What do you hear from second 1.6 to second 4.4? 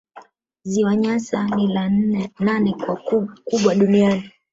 la nane kwa ukubwa duniani